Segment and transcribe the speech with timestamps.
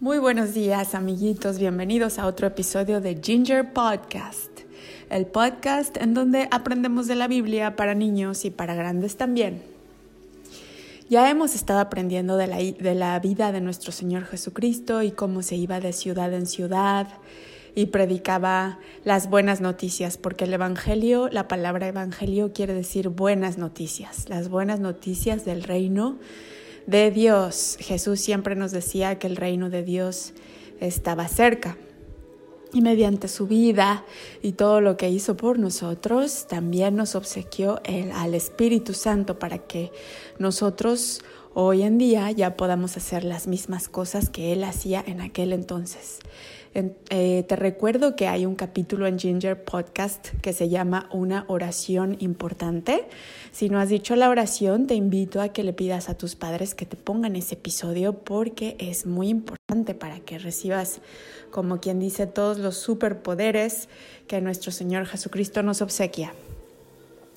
[0.00, 4.50] Muy buenos días amiguitos, bienvenidos a otro episodio de Ginger Podcast,
[5.10, 9.60] el podcast en donde aprendemos de la Biblia para niños y para grandes también.
[11.10, 15.42] Ya hemos estado aprendiendo de la, de la vida de nuestro Señor Jesucristo y cómo
[15.42, 17.06] se iba de ciudad en ciudad
[17.74, 24.30] y predicaba las buenas noticias, porque el Evangelio, la palabra Evangelio quiere decir buenas noticias,
[24.30, 26.16] las buenas noticias del reino
[26.90, 27.76] de Dios.
[27.80, 30.32] Jesús siempre nos decía que el reino de Dios
[30.80, 31.78] estaba cerca.
[32.72, 34.04] Y mediante su vida
[34.42, 37.80] y todo lo que hizo por nosotros, también nos obsequió
[38.14, 39.90] al Espíritu Santo para que
[40.38, 41.20] nosotros
[41.54, 46.20] hoy en día ya podamos hacer las mismas cosas que Él hacía en aquel entonces.
[46.72, 52.16] Eh, te recuerdo que hay un capítulo en Ginger Podcast que se llama Una oración
[52.20, 53.08] importante.
[53.50, 56.76] Si no has dicho la oración, te invito a que le pidas a tus padres
[56.76, 61.00] que te pongan ese episodio porque es muy importante para que recibas,
[61.50, 63.88] como quien dice, todos los superpoderes
[64.28, 66.32] que nuestro Señor Jesucristo nos obsequia.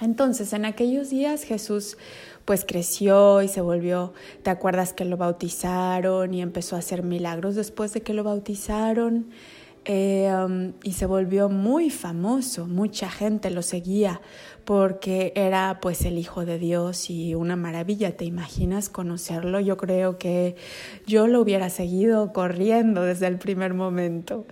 [0.00, 1.98] Entonces, en aquellos días Jesús
[2.48, 7.56] pues creció y se volvió, ¿te acuerdas que lo bautizaron y empezó a hacer milagros
[7.56, 9.28] después de que lo bautizaron?
[9.84, 14.22] Eh, um, y se volvió muy famoso, mucha gente lo seguía
[14.64, 19.60] porque era pues el Hijo de Dios y una maravilla, ¿te imaginas conocerlo?
[19.60, 20.56] Yo creo que
[21.06, 24.46] yo lo hubiera seguido corriendo desde el primer momento.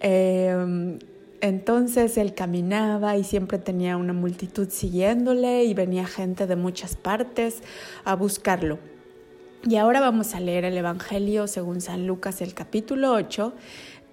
[0.00, 0.98] Eh, um,
[1.42, 7.62] entonces él caminaba y siempre tenía una multitud siguiéndole y venía gente de muchas partes
[8.04, 8.78] a buscarlo.
[9.64, 13.54] Y ahora vamos a leer el Evangelio según San Lucas, el capítulo 8,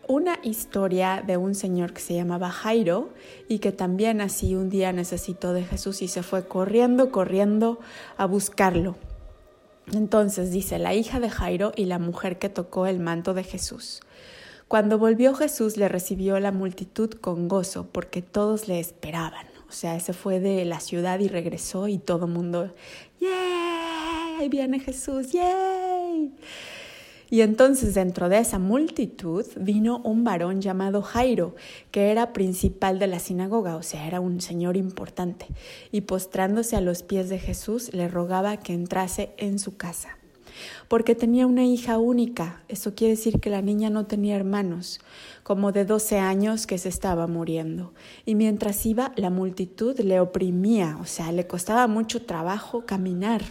[0.08, 3.14] una historia de un señor que se llamaba Jairo
[3.48, 7.80] y que también así un día necesitó de Jesús y se fue corriendo, corriendo
[8.18, 8.96] a buscarlo.
[9.94, 14.02] Entonces dice, la hija de Jairo y la mujer que tocó el manto de Jesús.
[14.70, 19.48] Cuando volvió Jesús le recibió la multitud con gozo porque todos le esperaban.
[19.68, 22.72] O sea, se fue de la ciudad y regresó y todo el mundo,
[23.20, 24.36] ¡yay!
[24.40, 26.36] Ahí viene Jesús, ¡yay!
[27.32, 31.56] Y entonces dentro de esa multitud vino un varón llamado Jairo,
[31.90, 35.48] que era principal de la sinagoga, o sea, era un señor importante,
[35.92, 40.19] y postrándose a los pies de Jesús le rogaba que entrase en su casa
[40.88, 42.64] porque tenía una hija única.
[42.68, 45.00] Eso quiere decir que la niña no tenía hermanos,
[45.44, 47.94] como de 12 años que se estaba muriendo.
[48.26, 53.42] Y mientras iba, la multitud le oprimía, o sea, le costaba mucho trabajo caminar.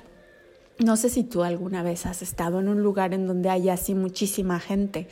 [0.79, 3.95] No sé si tú alguna vez has estado en un lugar en donde hay así
[3.95, 5.09] muchísima gente.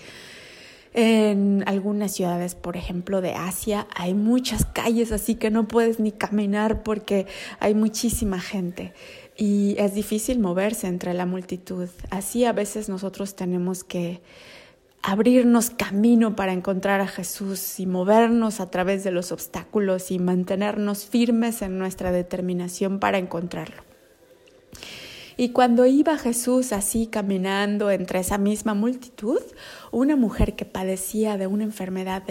[0.95, 6.11] En algunas ciudades, por ejemplo, de Asia, hay muchas calles así que no puedes ni
[6.11, 7.27] caminar porque
[7.61, 8.95] hay muchísima gente
[9.37, 11.89] y es difícil moverse entre la multitud.
[12.11, 14.21] Así a veces nosotros tenemos que
[15.03, 21.07] abrirnos camino para encontrar a Jesús y movernos a través de los obstáculos y mantenernos
[21.07, 23.86] firmes en nuestra determinación para encontrarlo.
[25.39, 29.41] Y cuando iba Jesús así caminando entre esa misma multitud,
[29.91, 32.23] una mujer que padecía de una enfermedad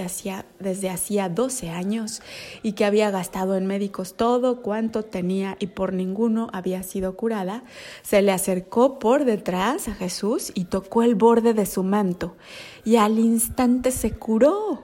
[0.59, 2.23] desde hacía 12 años
[2.63, 7.63] y que había gastado en médicos todo cuanto tenía y por ninguno había sido curada,
[8.01, 12.35] se le acercó por detrás a Jesús y tocó el borde de su manto
[12.83, 14.83] y al instante se curó.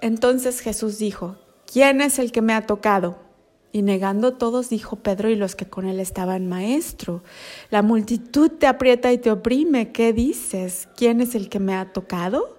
[0.00, 1.36] Entonces Jesús dijo,
[1.72, 3.23] ¿quién es el que me ha tocado?
[3.74, 7.24] Y negando todos, dijo Pedro y los que con él estaban, Maestro,
[7.70, 10.86] la multitud te aprieta y te oprime, ¿qué dices?
[10.96, 12.56] ¿Quién es el que me ha tocado?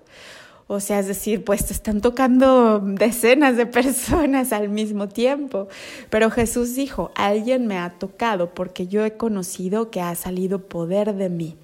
[0.67, 5.69] O sea, es decir, pues te están tocando decenas de personas al mismo tiempo.
[6.09, 11.15] Pero Jesús dijo, alguien me ha tocado porque yo he conocido que ha salido poder
[11.15, 11.55] de mí.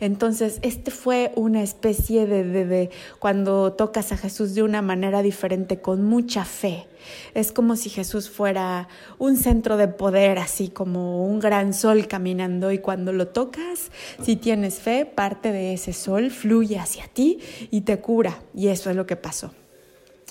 [0.00, 5.82] Entonces, este fue una especie de, de, cuando tocas a Jesús de una manera diferente,
[5.82, 6.86] con mucha fe.
[7.34, 12.72] Es como si Jesús fuera un centro de poder, así como un gran sol caminando
[12.72, 13.90] y cuando lo tocas,
[14.22, 17.38] si tienes fe, parte de ese sol fluye hacia ti
[17.70, 18.40] y te cura.
[18.54, 19.52] Y eso es lo que pasó.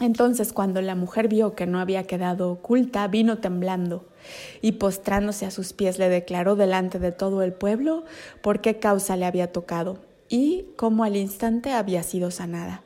[0.01, 4.05] Entonces cuando la mujer vio que no había quedado oculta, vino temblando
[4.61, 8.03] y postrándose a sus pies le declaró delante de todo el pueblo
[8.41, 12.83] por qué causa le había tocado y cómo al instante había sido sanada.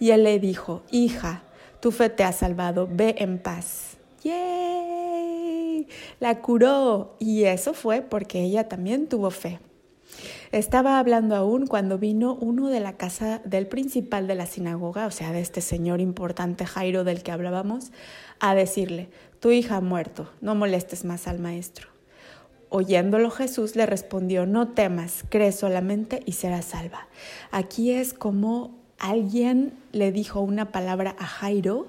[0.00, 1.42] Y él le dijo, hija,
[1.80, 3.96] tu fe te ha salvado, ve en paz.
[4.22, 5.86] ¡Yay!
[6.20, 9.60] La curó y eso fue porque ella también tuvo fe.
[10.50, 15.10] Estaba hablando aún cuando vino uno de la casa del principal de la sinagoga, o
[15.10, 17.92] sea, de este señor importante Jairo del que hablábamos,
[18.40, 19.10] a decirle,
[19.40, 21.88] tu hija ha muerto, no molestes más al maestro.
[22.70, 27.08] oyéndolo Jesús le respondió, no temas, cree solamente y serás salva.
[27.50, 31.86] Aquí es como alguien le dijo una palabra a Jairo,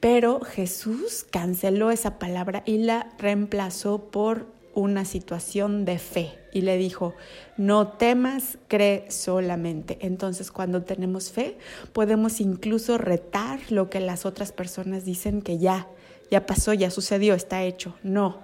[0.00, 6.76] pero Jesús canceló esa palabra y la reemplazó por una situación de fe y le
[6.76, 7.14] dijo,
[7.56, 9.98] no temas, cree solamente.
[10.02, 11.56] Entonces cuando tenemos fe
[11.92, 15.88] podemos incluso retar lo que las otras personas dicen que ya,
[16.30, 17.94] ya pasó, ya sucedió, está hecho.
[18.02, 18.38] No,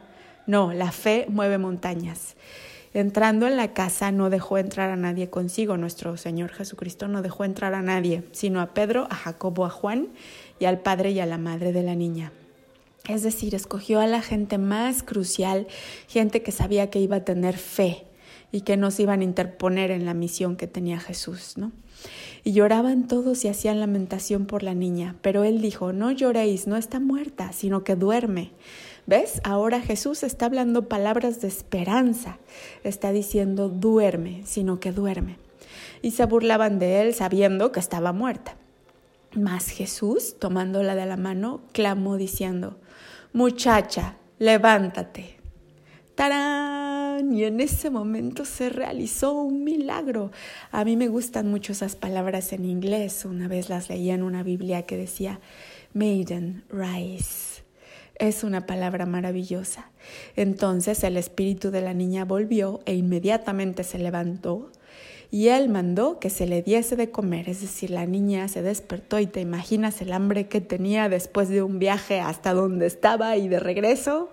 [0.46, 2.34] no, la fe mueve montañas.
[2.94, 5.78] Entrando en la casa no dejó entrar a nadie consigo.
[5.78, 10.08] Nuestro Señor Jesucristo no dejó entrar a nadie, sino a Pedro, a Jacobo, a Juan
[10.58, 12.32] y al padre y a la madre de la niña.
[13.08, 15.66] Es decir, escogió a la gente más crucial,
[16.06, 18.04] gente que sabía que iba a tener fe
[18.52, 21.72] y que no se iban a interponer en la misión que tenía Jesús, ¿no?
[22.44, 26.76] Y lloraban todos y hacían lamentación por la niña, pero él dijo, no lloréis, no
[26.76, 28.50] está muerta, sino que duerme.
[29.06, 29.40] ¿Ves?
[29.42, 32.38] Ahora Jesús está hablando palabras de esperanza,
[32.84, 35.38] está diciendo duerme, sino que duerme.
[36.02, 38.56] Y se burlaban de él sabiendo que estaba muerta.
[39.34, 42.78] Mas Jesús, tomándola de la mano, clamó diciendo,
[43.32, 45.38] muchacha, levántate.
[46.14, 47.32] ¡Tarán!
[47.32, 50.30] Y en ese momento se realizó un milagro.
[50.70, 53.24] A mí me gustan mucho esas palabras en inglés.
[53.24, 55.40] Una vez las leía en una Biblia que decía,
[55.94, 57.61] Maiden, rise.
[58.16, 59.90] Es una palabra maravillosa.
[60.36, 64.70] Entonces el espíritu de la niña volvió e inmediatamente se levantó
[65.32, 69.18] y él mandó que se le diese de comer, es decir, la niña se despertó
[69.18, 73.48] y te imaginas el hambre que tenía después de un viaje hasta donde estaba y
[73.48, 74.28] de regreso.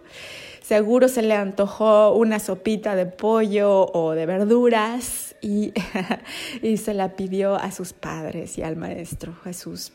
[0.62, 5.72] Seguro se le antojó una sopita de pollo o de verduras y,
[6.62, 9.94] y se la pidió a sus padres y al maestro Jesús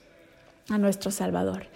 [0.71, 1.67] a nuestro Salvador.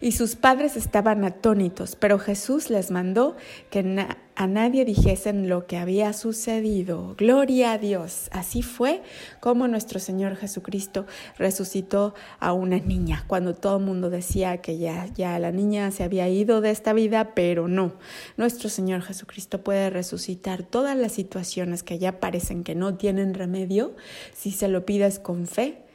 [0.00, 3.36] Y sus padres estaban atónitos, pero Jesús les mandó
[3.68, 4.06] que
[4.36, 7.14] a nadie dijesen lo que había sucedido.
[7.18, 8.30] Gloria a Dios.
[8.32, 9.02] Así fue
[9.40, 11.04] como nuestro Señor Jesucristo
[11.36, 16.04] resucitó a una niña, cuando todo el mundo decía que ya, ya la niña se
[16.04, 17.96] había ido de esta vida, pero no.
[18.38, 23.94] Nuestro Señor Jesucristo puede resucitar todas las situaciones que ya parecen que no tienen remedio
[24.32, 25.87] si se lo pides con fe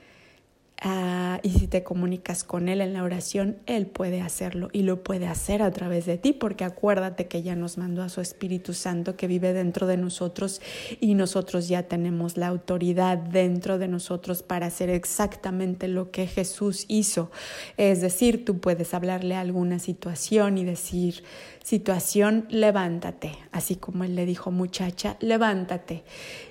[0.86, 5.02] Ah, y si te comunicas con Él en la oración, Él puede hacerlo y lo
[5.02, 8.74] puede hacer a través de ti, porque acuérdate que ya nos mandó a su Espíritu
[8.74, 10.62] Santo que vive dentro de nosotros
[11.00, 16.84] y nosotros ya tenemos la autoridad dentro de nosotros para hacer exactamente lo que Jesús
[16.90, 17.32] hizo.
[17.78, 21.24] Es decir, tú puedes hablarle a alguna situación y decir,
[21.64, 26.04] situación, levántate, así como Él le dijo, muchacha, levántate.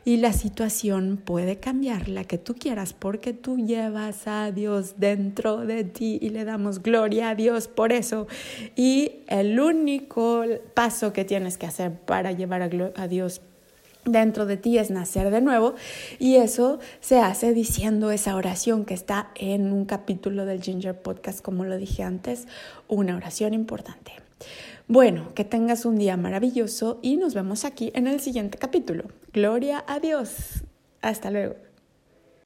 [0.06, 5.58] Y la situación puede cambiar, la que tú quieras, porque tú llevas a Dios dentro
[5.58, 8.26] de ti y le damos gloria a Dios por eso.
[8.76, 13.40] Y el único paso que tienes que hacer para llevar a, Dios
[14.04, 15.74] dentro de ti es nacer de nuevo
[16.18, 21.40] y eso se hace diciendo esa oración que está en un capítulo del Ginger Podcast,
[21.40, 22.48] como lo dije antes,
[22.88, 24.12] una oración importante.
[24.88, 29.04] Bueno, que tengas un día maravilloso y nos vemos aquí en el siguiente capítulo.
[29.32, 30.64] Gloria a Dios.
[31.00, 31.71] Hasta luego.